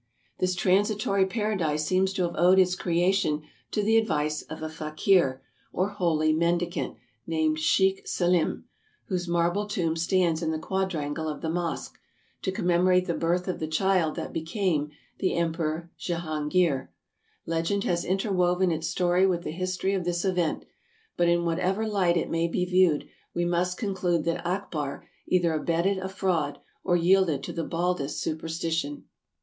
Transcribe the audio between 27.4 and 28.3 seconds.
to the baldest